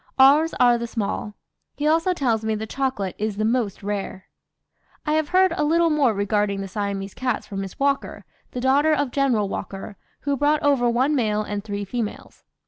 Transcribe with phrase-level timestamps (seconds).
[0.17, 1.35] Ours are the small;
[1.75, 4.25] he also tells me the chocolate is the most rare.
[5.05, 8.93] "I have heard a little more regarding the Siamese cats from Miss Walker, the daughter
[8.95, 12.43] of General Walker, who brought over one male and three females.